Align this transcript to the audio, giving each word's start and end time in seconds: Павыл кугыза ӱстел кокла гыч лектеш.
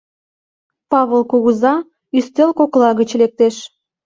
Павыл 0.91 1.21
кугыза 1.31 1.75
ӱстел 2.17 2.51
кокла 2.59 2.89
гыч 2.99 3.09
лектеш. 3.19 3.55